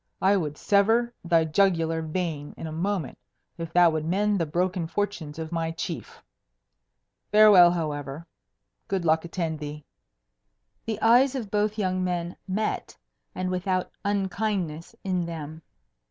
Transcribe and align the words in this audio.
I 0.19 0.35
would 0.35 0.57
sever 0.57 1.13
thy 1.23 1.45
jugular 1.45 2.01
vein 2.01 2.55
in 2.57 2.65
a 2.65 2.71
moment 2.71 3.19
if 3.59 3.71
that 3.73 3.93
would 3.93 4.03
mend 4.03 4.39
the 4.39 4.47
broken 4.47 4.87
fortunes 4.87 5.37
of 5.37 5.51
my 5.51 5.69
chief. 5.69 6.23
Farewell, 7.31 7.69
however. 7.69 8.25
Good 8.87 9.05
luck 9.05 9.25
attend 9.25 9.59
thee." 9.59 9.85
The 10.87 10.99
eyes 11.01 11.35
of 11.35 11.51
both 11.51 11.77
young 11.77 12.03
men 12.03 12.35
met, 12.47 12.97
and 13.35 13.51
without 13.51 13.91
unkindness 14.03 14.95
in 15.03 15.23
them. 15.27 15.61